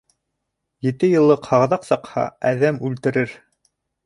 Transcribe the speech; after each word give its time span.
Ете 0.87 1.09
йыллыҡ 1.11 1.45
һағыҙаҡ 1.51 1.85
саҡһа, 1.89 2.25
әҙәм 2.53 2.81
үлтерер. 2.91 3.37